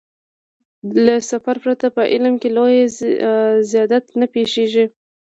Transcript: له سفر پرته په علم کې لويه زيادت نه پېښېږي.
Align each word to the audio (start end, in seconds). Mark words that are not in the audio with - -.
له 1.05 1.15
سفر 1.31 1.55
پرته 1.63 1.85
په 1.95 2.03
علم 2.13 2.33
کې 2.41 2.49
لويه 2.57 2.85
زيادت 3.71 4.05
نه 4.19 4.27
پېښېږي. 4.33 4.85